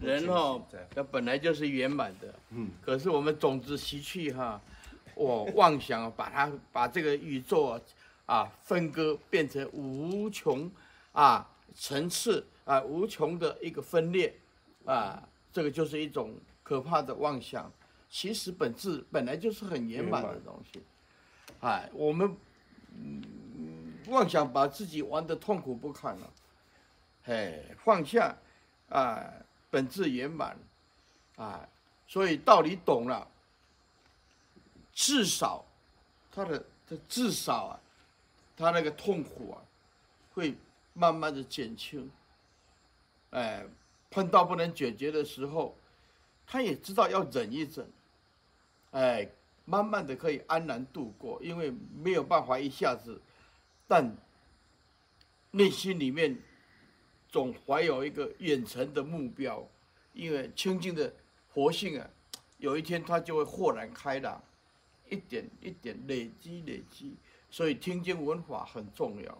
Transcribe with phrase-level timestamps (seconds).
[0.00, 0.60] 人哦，
[0.94, 4.60] 那本来就是圆满的，嗯，可是我们种子习气哈，
[5.14, 7.80] 我妄想把它把这个宇宙啊
[8.26, 10.68] 啊分割变成无穷
[11.12, 14.34] 啊层次啊无穷的一个分裂
[14.84, 15.22] 啊，
[15.52, 16.34] 这个就是一种
[16.64, 17.70] 可怕的妄想。
[18.08, 20.82] 其实本质本来就是很圆满的东西，
[21.60, 22.36] 哎，我们
[22.92, 26.32] 嗯妄想把自己玩的痛苦不堪了，
[27.22, 28.36] 嘿，放下
[28.88, 29.32] 啊。
[29.70, 30.56] 本质圆满，
[31.36, 31.68] 啊，
[32.06, 33.26] 所以道理懂了，
[34.92, 35.64] 至少
[36.30, 37.80] 他的他至少啊，
[38.56, 39.60] 他那个痛苦啊，
[40.32, 40.54] 会
[40.94, 42.10] 慢慢的减轻。
[43.30, 43.66] 哎，
[44.08, 45.76] 碰到不能解决的时候，
[46.46, 47.90] 他也知道要忍一忍，
[48.92, 49.28] 哎，
[49.64, 53.20] 慢慢的可以安然度过，因为没有办法一下子，
[53.86, 54.16] 但
[55.50, 56.40] 内心里面。
[57.36, 59.62] 总怀有一个远程的目标，
[60.14, 61.12] 因为清净的
[61.52, 62.10] 佛性啊，
[62.56, 64.42] 有一天它就会豁然开朗，
[65.10, 67.14] 一点一点累积累积，
[67.50, 69.38] 所以听经闻法很重要。